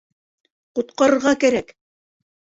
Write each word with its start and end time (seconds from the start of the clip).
Ҡотҡарырға 0.79 1.35
кәрәк. 1.45 1.71